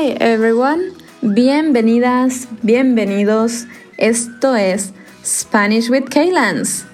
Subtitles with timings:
[0.00, 3.66] Hi everyone, bienvenidas, bienvenidos.
[3.98, 6.86] Esto es Spanish with Kaylans.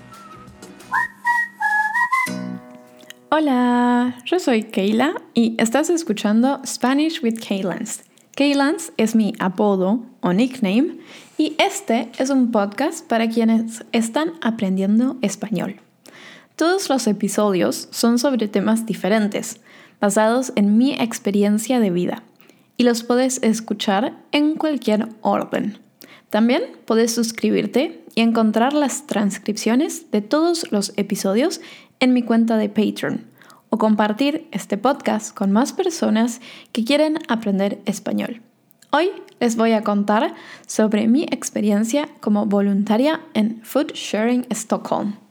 [3.31, 8.03] Hola, yo soy Kayla y estás escuchando Spanish with Kaylans.
[8.35, 10.99] Kaylans es mi apodo o nickname
[11.39, 15.77] y este es un podcast para quienes están aprendiendo español.
[16.57, 19.61] Todos los episodios son sobre temas diferentes,
[20.01, 22.25] basados en mi experiencia de vida,
[22.77, 25.79] y los puedes escuchar en cualquier orden.
[26.31, 31.61] También puedes suscribirte y encontrar las transcripciones de todos los episodios
[32.01, 33.27] en mi cuenta de Patreon
[33.71, 36.41] o compartir este podcast con más personas
[36.73, 38.43] que quieren aprender español.
[38.91, 40.35] Hoy les voy a contar
[40.67, 45.26] sobre mi experiencia como voluntaria en Food Sharing Stockholm.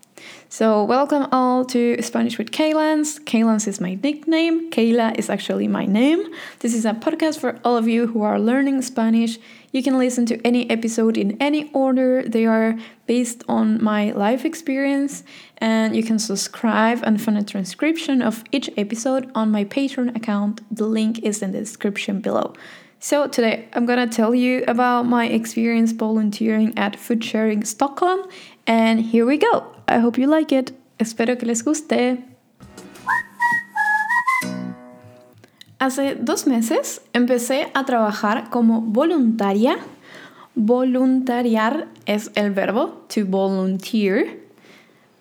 [0.49, 3.19] So, welcome all to Spanish with Kaylans.
[3.25, 4.71] Kaylans is my nickname.
[4.71, 6.23] Kayla is actually my name.
[6.59, 9.37] This is a podcast for all of you who are learning Spanish.
[9.73, 12.23] You can listen to any episode in any order.
[12.23, 15.25] They are based on my life experience,
[15.57, 20.61] and you can subscribe and find a transcription of each episode on my Patreon account.
[20.73, 22.53] The link is in the description below.
[23.01, 28.21] So, today I'm gonna tell you about my experience volunteering at Food Sharing Stockholm,
[28.65, 29.74] and here we go.
[29.87, 30.71] I hope you like it.
[30.97, 32.25] Espero que les guste.
[35.77, 39.77] Hace dos meses empecé a trabajar como voluntaria.
[40.55, 44.39] Voluntariar es el verbo to volunteer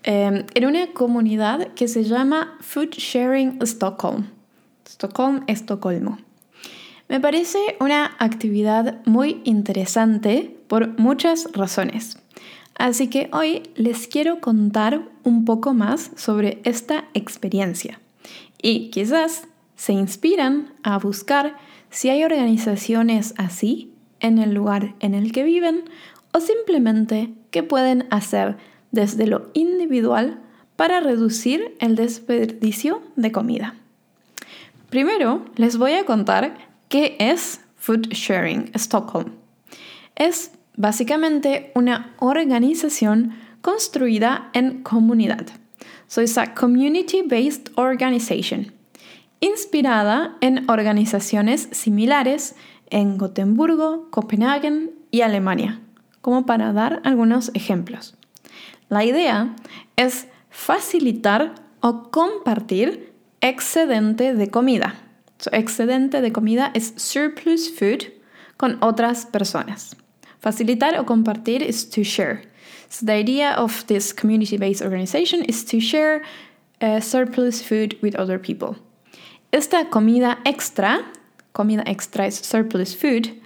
[0.04, 4.28] em, en una comunidad que se llama Food Sharing Stockholm.
[4.86, 6.18] Stockholm, Estocolmo.
[7.08, 12.16] Me parece una actividad muy interesante por muchas razones.
[12.76, 18.00] Así que hoy les quiero contar un poco más sobre esta experiencia
[18.60, 21.56] y quizás se inspiran a buscar
[21.90, 25.84] si hay organizaciones así en el lugar en el que viven
[26.32, 28.56] o simplemente qué pueden hacer
[28.90, 30.40] desde lo individual
[30.76, 33.74] para reducir el desperdicio de comida.
[34.90, 36.56] Primero les voy a contar
[36.88, 39.32] qué es Food Sharing Stockholm.
[40.16, 45.46] Es básicamente una organización construida en comunidad.
[46.06, 48.72] So it's a community-based organization,
[49.40, 52.54] inspirada en organizaciones similares
[52.90, 55.80] en Gotemburgo, Copenhague y Alemania,
[56.20, 58.16] como para dar algunos ejemplos.
[58.88, 59.56] La idea
[59.96, 64.94] es facilitar o compartir excedente de comida.
[65.38, 68.04] So, excedente de comida es surplus food
[68.56, 69.96] con otras personas.
[70.44, 72.42] Facilitar o compartir is to share.
[72.90, 76.20] So the idea of this community-based organization is to share
[76.82, 78.76] uh, surplus food with other people.
[79.52, 81.02] Esta comida extra,
[81.54, 83.40] comida extra es surplus food,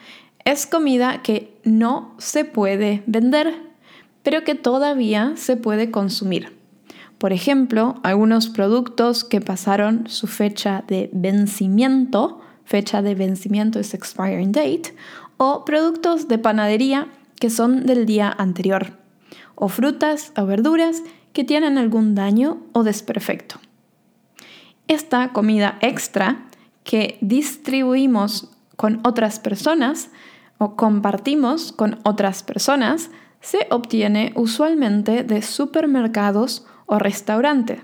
[0.45, 3.55] es comida que no se puede vender,
[4.25, 6.53] pero que todavía se puede consumir.
[7.19, 14.51] Por ejemplo, algunos productos que pasaron su fecha de vencimiento, fecha de vencimiento es expiring
[14.51, 14.95] date,
[15.39, 17.09] o productos de panadería
[17.41, 18.99] que son del día anterior,
[19.55, 23.57] o frutas o verduras que tienen algún daño o desperfecto.
[24.89, 26.47] Esta comida extra
[26.85, 30.11] que distribuimos con otras personas
[30.59, 33.11] o compartimos con otras personas
[33.41, 37.81] se obtiene usualmente de supermercados o restaurantes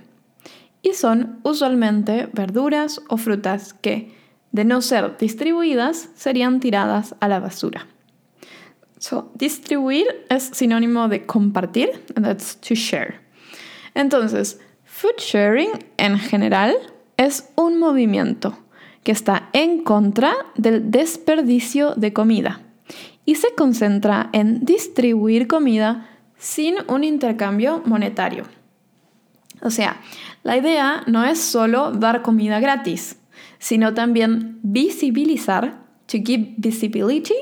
[0.82, 4.14] y son usualmente verduras o frutas que
[4.54, 7.88] de no ser distribuidas, serían tiradas a la basura.
[9.00, 13.20] So, distribuir es sinónimo de compartir, and that's to share.
[13.94, 16.72] Entonces, food sharing en general
[17.16, 18.56] es un movimiento
[19.03, 22.60] que está en contra del desperdicio de comida
[23.25, 28.44] y se concentra en distribuir comida sin un intercambio monetario.
[29.62, 30.00] O sea,
[30.44, 33.17] la idea no es solo dar comida gratis,
[33.64, 37.32] sino también visibilizar, to give visibility,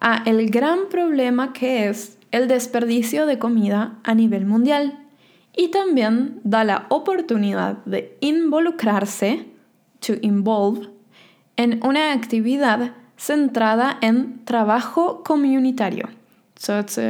[0.00, 5.00] a el gran problema que es el desperdicio de comida a nivel mundial
[5.56, 9.48] y también da la oportunidad de involucrarse,
[9.98, 10.90] to involve,
[11.56, 16.08] en una actividad centrada en trabajo comunitario.
[16.54, 17.00] So it's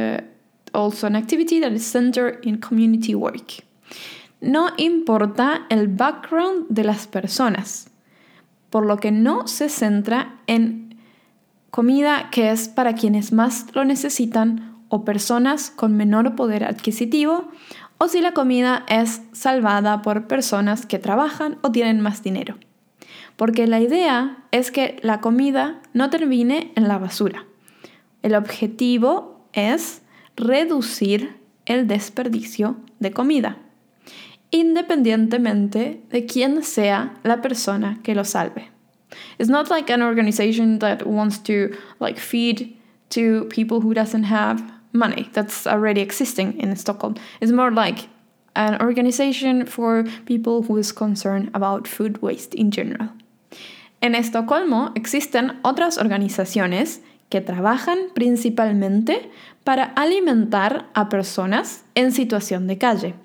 [0.73, 3.63] also an activity that is centered in community work.
[4.41, 7.92] No importa el background de las personas
[8.73, 10.97] por lo que no se centra en
[11.69, 17.49] comida que es para quienes más lo necesitan o personas con menor poder adquisitivo,
[17.99, 22.55] o si la comida es salvada por personas que trabajan o tienen más dinero.
[23.35, 27.45] porque la idea es que la comida no termine en la basura.
[28.23, 30.01] El objetivo es
[30.35, 31.37] reducir
[31.67, 33.57] el desperdicio de comida,
[34.53, 38.69] independientemente de quién sea la persona que lo salve.
[39.39, 42.77] It's not like an organization that wants to like feed
[43.09, 44.63] to people who doesn't have
[44.93, 47.15] money that's already existing in Stockholm.
[47.41, 48.07] It's more like
[48.55, 53.09] an organization for people who is concerned about food waste in general.
[54.01, 59.31] En Estocolmo existen otras organizaciones que trabajan principalmente
[59.63, 63.15] para alimentar a personas en situación de calle,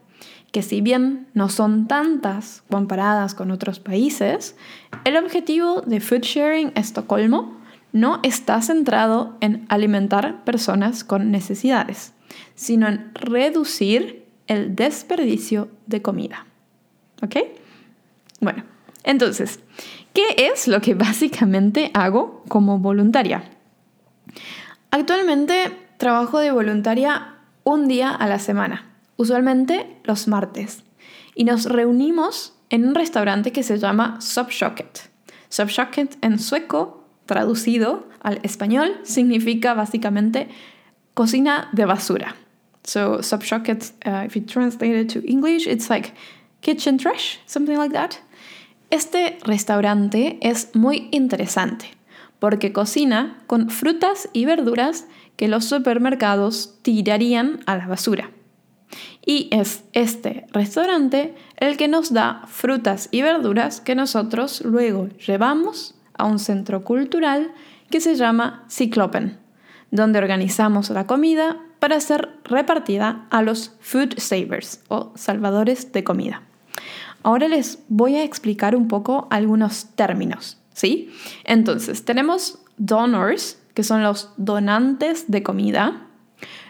[0.52, 4.56] que si bien no son tantas comparadas con otros países,
[5.04, 7.58] el objetivo de Food Sharing Estocolmo
[7.92, 12.12] no está centrado en alimentar personas con necesidades,
[12.54, 16.46] sino en reducir el desperdicio de comida.
[17.22, 17.36] ¿Ok?
[18.40, 18.64] Bueno,
[19.04, 19.60] entonces,
[20.12, 23.44] ¿qué es lo que básicamente hago como voluntaria?
[24.90, 27.34] Actualmente trabajo de voluntaria
[27.64, 28.88] un día a la semana,
[29.19, 30.82] usualmente los martes,
[31.35, 35.11] y nos reunimos en un restaurante que se llama Subshocket.
[35.50, 40.49] Subshocket en sueco, traducido al español, significa básicamente
[41.15, 42.37] cocina de basura.
[42.85, 46.15] So Subshocket, uh, if you translate it to English, it's like
[46.62, 48.12] kitchen trash, something like that.
[48.91, 51.91] Este restaurante es muy interesante
[52.38, 55.06] porque cocina con frutas y verduras
[55.37, 58.31] que los supermercados tirarían a la basura.
[59.25, 65.94] Y es este restaurante el que nos da frutas y verduras que nosotros luego llevamos
[66.15, 67.53] a un centro cultural
[67.91, 69.38] que se llama Ciclopen,
[69.91, 76.43] donde organizamos la comida para ser repartida a los food savers o salvadores de comida.
[77.23, 81.11] Ahora les voy a explicar un poco algunos términos, ¿sí?
[81.44, 86.06] Entonces, tenemos donors, que son los donantes de comida,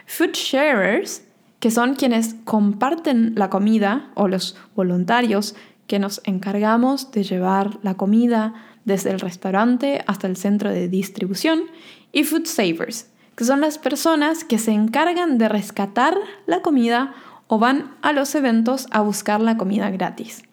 [0.05, 1.23] food sharers,
[1.59, 5.55] que son quienes comparten la comida, o los voluntarios
[5.87, 8.53] que nos encargamos de llevar la comida
[8.85, 11.63] desde el restaurante hasta el centro de distribución,
[12.11, 16.15] y food savers, que son las personas que se encargan de rescatar
[16.45, 17.13] la comida
[17.47, 20.43] o van a los eventos a buscar la comida gratis.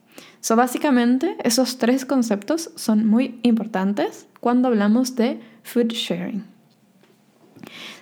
[0.41, 6.56] So, básicamente, esos tres conceptos son muy importantes cuando hablamos de food sharing.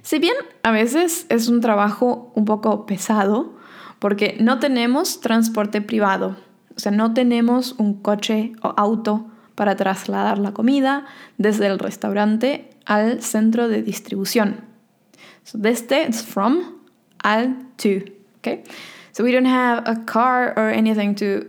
[0.04, 3.54] Si bien a veces es un trabajo un poco pesado,
[4.00, 6.36] porque no tenemos transporte privado,
[6.76, 11.06] o sea, no tenemos un coche o auto para trasladar la comida
[11.38, 14.64] desde el restaurante al centro de distribución.
[15.42, 16.82] So desde it's from
[17.22, 18.02] al to.
[18.38, 18.62] Okay,
[19.12, 21.46] so we don't have a car or anything to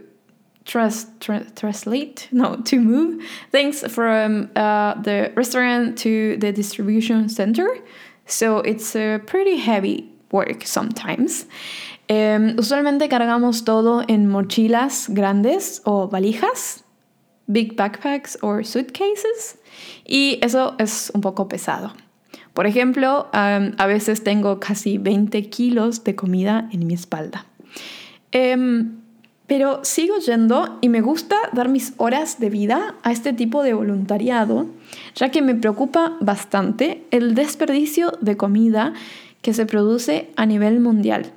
[0.64, 7.68] trust translate no to move things from uh, the restaurant to the distribution center.
[8.26, 11.48] So it's a pretty heavy work sometimes.
[12.10, 16.84] Um, usualmente cargamos todo en mochilas grandes o valijas,
[17.48, 19.58] big backpacks or suitcases,
[20.06, 21.94] y eso es un poco pesado.
[22.54, 27.46] Por ejemplo, a veces tengo casi 20 kilos de comida en mi espalda.
[28.32, 29.02] Em,
[29.48, 33.74] pero sigo yendo y me gusta dar mis horas de vida a este tipo de
[33.74, 34.68] voluntariado,
[35.14, 38.94] ya que me preocupa bastante el desperdicio de comida
[39.42, 41.32] que se produce a nivel mundial.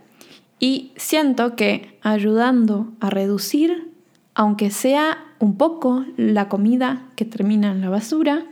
[0.59, 3.93] Y siento que ayudando a reducir,
[4.35, 8.47] aunque sea un poco, la comida que termina en la basura,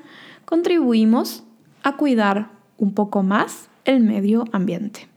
[0.44, 1.44] contribuimos
[1.82, 5.08] a cuidar un poco más el medio ambiente.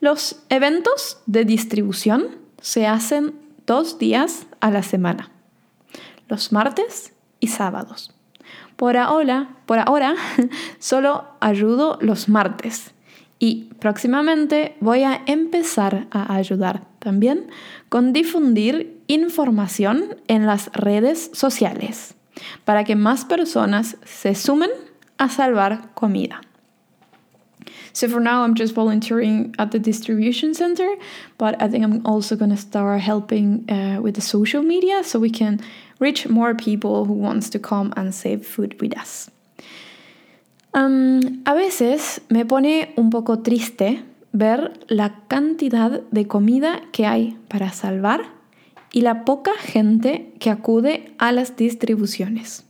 [0.00, 3.34] Los eventos de distribución se hacen
[3.66, 5.30] dos días a la semana,
[6.28, 8.14] los martes y sábados.
[8.76, 9.50] Por ahora,
[10.78, 12.94] solo ayudo los martes
[13.38, 17.50] y próximamente voy a empezar a ayudar también
[17.90, 22.14] con difundir información en las redes sociales
[22.64, 24.70] para que más personas se sumen
[25.18, 26.40] a salvar comida.
[27.92, 30.96] So for now, I'm just volunteering at the distribution center,
[31.38, 35.18] but I think I'm also going to start helping uh, with the social media so
[35.18, 35.60] we can
[36.00, 39.30] reach more people who wants to come and save food with us.
[40.74, 44.02] Um, a veces me pone un poco triste
[44.32, 48.22] ver la cantidad de comida que hay para salvar
[48.92, 52.64] y la poca gente que acude a las distribuciones.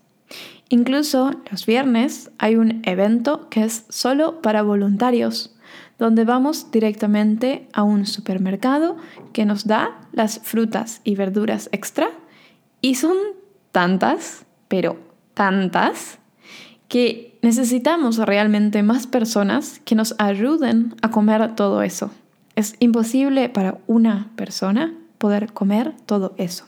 [0.68, 5.54] Incluso los viernes hay un evento que es solo para voluntarios,
[5.98, 8.96] donde vamos directamente a un supermercado
[9.32, 12.08] que nos da las frutas y verduras extra
[12.80, 13.16] y son
[13.72, 14.96] tantas, pero
[15.34, 16.18] tantas,
[16.88, 22.10] que necesitamos realmente más personas que nos ayuden a comer todo eso.
[22.56, 26.66] Es imposible para una persona poder comer todo eso.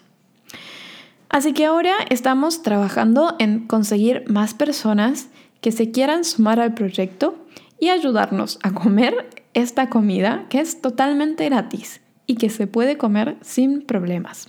[1.29, 5.29] Así que ahora estamos trabajando en conseguir más personas
[5.61, 7.37] que se quieran sumar al proyecto
[7.79, 13.37] y ayudarnos a comer esta comida que es totalmente gratis y que se puede comer
[13.41, 14.49] sin problemas.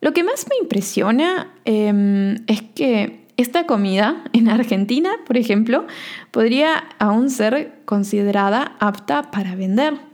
[0.00, 5.86] Lo que más me impresiona em, es que esta comida en Argentina, por ejemplo,
[6.30, 10.11] podría aún ser considerada apta para vender.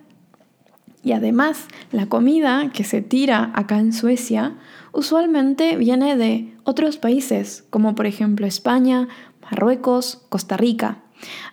[1.02, 4.54] Y además, la comida que se tira acá en Suecia
[4.92, 9.08] usualmente viene de otros países, como por ejemplo España,
[9.42, 10.98] Marruecos, Costa Rica.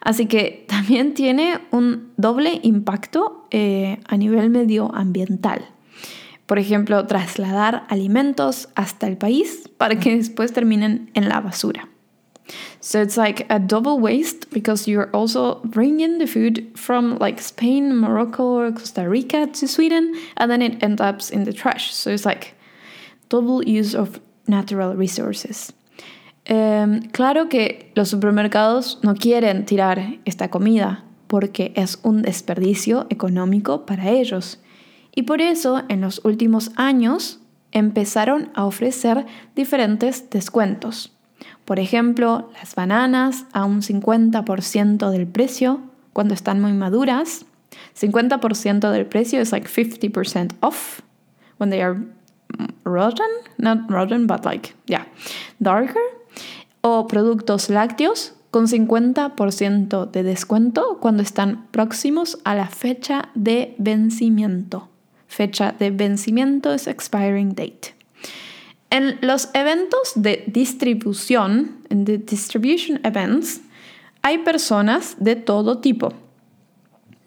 [0.01, 5.65] Así que también tiene un doble impacto eh, a nivel medioambiental.
[6.45, 11.89] Por ejemplo, trasladar alimentos hasta el país para que después terminen en la basura.
[12.85, 17.97] So it's like a double waste because you're also bringing the food from like Spain,
[17.97, 21.91] Morocco, or Costa Rica to Sweden, and then it ends up in the trash.
[21.91, 22.53] So it's like
[23.27, 25.73] double use of natural resources.
[26.45, 33.87] Em, claro que los supermercados no quieren tirar esta comida porque es un desperdicio económico
[33.87, 34.59] para ellos.
[35.15, 37.39] Y por eso en los últimos años
[37.71, 39.25] empezaron a ofrecer
[39.55, 41.14] diferentes descuentos.
[41.65, 45.81] Por ejemplo, las bananas a un 50% del precio
[46.13, 47.45] cuando están muy maduras.
[47.99, 51.01] 50% del precio es like 50% off
[51.57, 51.99] when they are
[52.83, 55.07] rotten, not rotten, but like, yeah,
[55.59, 56.01] darker
[56.81, 64.87] o productos lácteos con 50% de descuento cuando están próximos a la fecha de vencimiento.
[65.27, 67.94] Fecha de vencimiento es expiring date.
[68.89, 73.61] En los eventos de distribución, en the distribution events,
[74.21, 76.13] hay personas de todo tipo,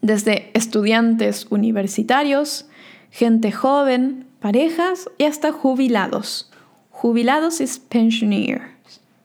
[0.00, 2.66] desde estudiantes universitarios,
[3.10, 6.50] gente joven, parejas y hasta jubilados.
[6.90, 8.78] Jubilados es pensioner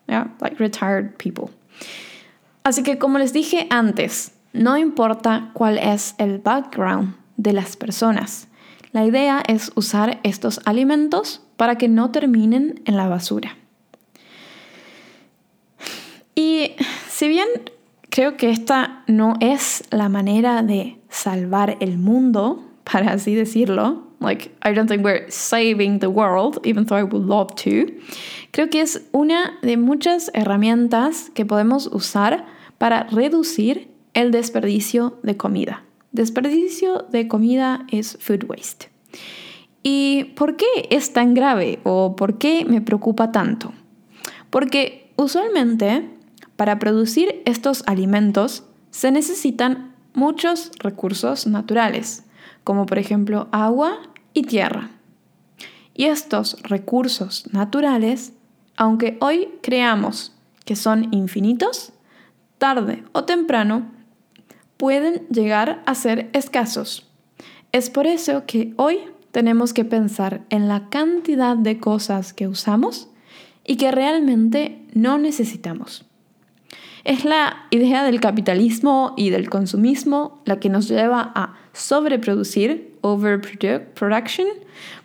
[0.07, 1.49] like retired people.
[2.63, 8.47] Así que como les dije antes, no importa cuál es el background de las personas.
[8.91, 13.55] La idea es usar estos alimentos para que no terminen en la basura.
[16.35, 16.71] Y
[17.07, 17.47] si bien
[18.09, 24.51] creo que esta no es la manera de salvar el mundo, para así decirlo, like
[24.65, 27.93] I don't think we're saving the world, even though I would love to.
[28.51, 32.45] Creo que es una de muchas herramientas que podemos usar
[32.77, 35.85] para reducir el desperdicio de comida.
[36.11, 38.89] Desperdicio de comida es food waste.
[39.83, 43.73] ¿Y por qué es tan grave o por qué me preocupa tanto?
[44.49, 46.09] Porque usualmente
[46.55, 52.23] para producir estos alimentos se necesitan muchos recursos naturales,
[52.63, 53.99] como por ejemplo agua
[54.33, 54.91] y tierra.
[55.93, 58.33] Y estos recursos naturales
[58.75, 60.33] aunque hoy creamos
[60.65, 61.93] que son infinitos,
[62.57, 63.91] tarde o temprano
[64.77, 67.07] pueden llegar a ser escasos.
[67.71, 68.99] Es por eso que hoy
[69.33, 73.09] tenemos que pensar en la cantidad de cosas que usamos
[73.65, 76.05] y que realmente no necesitamos.
[77.03, 84.47] Es la idea del capitalismo y del consumismo la que nos lleva a sobreproducir, overproduction,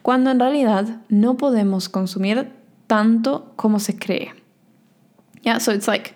[0.03, 2.51] cuando en realidad no podemos consumir
[2.87, 4.35] tanto como se cree.
[5.41, 6.15] Yeah, so it's like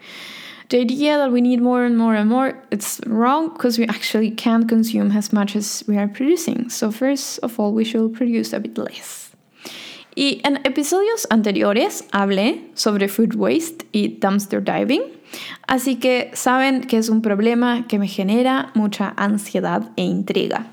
[0.72, 4.30] the idea that we need more and more and more, it's wrong because we actually
[4.30, 6.70] can't consume as much as we are producing.
[6.70, 9.30] So first of all, we should produce a bit less.
[10.14, 15.02] Y en episodios anteriores hablé sobre food waste y dumpster diving,
[15.68, 20.66] así que saben que es un problema que me genera mucha ansiedad e intriga.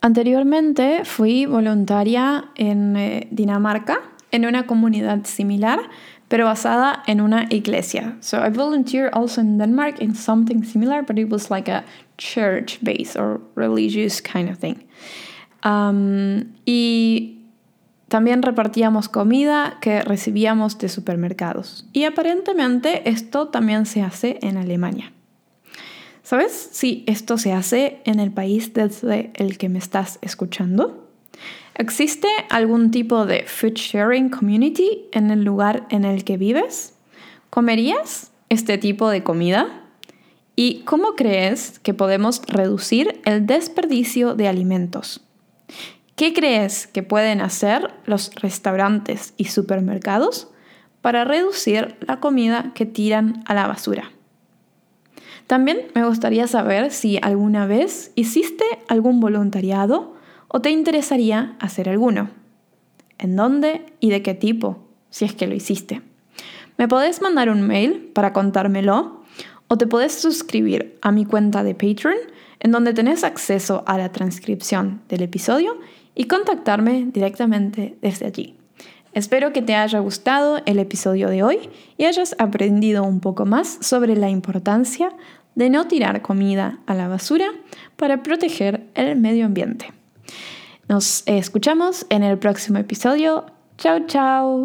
[0.00, 4.00] Anteriormente fui voluntaria en eh, Dinamarca,
[4.36, 5.80] en una comunidad similar,
[6.28, 8.16] pero basada en una iglesia.
[8.20, 11.84] So I volunteered also in Denmark in something similar, but it was like a
[12.18, 14.84] church base or religious kind of thing.
[15.64, 17.36] Um, y
[18.08, 21.86] también repartíamos comida que recibíamos de supermercados.
[21.92, 25.12] Y aparentemente esto también se hace en Alemania.
[26.22, 31.05] ¿Sabes si esto se hace en el país desde el que me estás escuchando?
[31.78, 36.94] ¿Existe algún tipo de food sharing community en el lugar en el que vives?
[37.50, 39.82] ¿Comerías este tipo de comida?
[40.56, 45.20] ¿Y cómo crees que podemos reducir el desperdicio de alimentos?
[46.14, 50.48] ¿Qué crees que pueden hacer los restaurantes y supermercados
[51.02, 54.12] para reducir la comida que tiran a la basura?
[55.46, 60.15] También me gustaría saber si alguna vez hiciste algún voluntariado
[60.56, 62.30] o te interesaría hacer alguno.
[63.18, 64.78] ¿En dónde y de qué tipo?
[65.10, 66.00] Si es que lo hiciste.
[66.78, 69.20] Me podés mandar un mail para contármelo
[69.68, 72.16] o te podés suscribir a mi cuenta de Patreon
[72.60, 75.76] en donde tenés acceso a la transcripción del episodio
[76.14, 78.56] y contactarme directamente desde allí.
[79.12, 83.76] Espero que te haya gustado el episodio de hoy y hayas aprendido un poco más
[83.82, 85.12] sobre la importancia
[85.54, 87.48] de no tirar comida a la basura
[87.96, 89.92] para proteger el medio ambiente.
[90.88, 93.46] Nos escuchamos en el próximo episodio.
[93.76, 94.64] Chao, chao.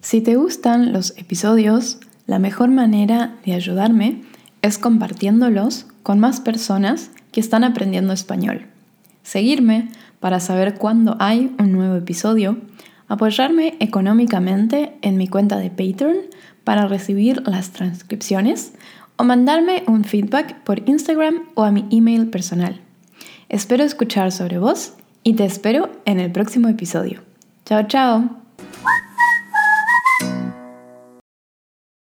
[0.00, 4.22] Si te gustan los episodios, la mejor manera de ayudarme
[4.62, 8.66] es compartiéndolos con más personas que están aprendiendo español.
[9.22, 12.58] Seguirme para saber cuándo hay un nuevo episodio
[13.08, 16.16] apoyarme económicamente en mi cuenta de Patreon
[16.64, 18.72] para recibir las transcripciones
[19.16, 22.80] o mandarme un feedback por Instagram o a mi email personal.
[23.48, 27.20] Espero escuchar sobre vos y te espero en el próximo episodio.
[27.64, 28.47] Chao, chao.